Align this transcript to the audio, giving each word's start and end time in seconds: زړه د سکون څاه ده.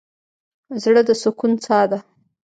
زړه 0.83 1.01
د 1.07 1.09
سکون 1.21 1.51
څاه 1.65 1.85
ده. 1.91 1.99